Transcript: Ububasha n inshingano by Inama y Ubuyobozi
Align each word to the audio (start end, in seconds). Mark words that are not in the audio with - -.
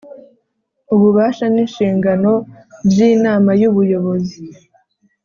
Ububasha 0.93 1.45
n 1.53 1.55
inshingano 1.63 2.31
by 2.89 2.97
Inama 3.11 3.51
y 3.61 3.63
Ubuyobozi 3.69 4.43